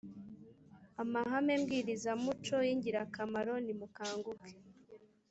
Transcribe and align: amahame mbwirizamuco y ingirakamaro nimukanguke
amahame 1.01 1.53
mbwirizamuco 1.61 2.55
y 2.67 2.69
ingirakamaro 2.75 3.53
nimukanguke 3.65 4.51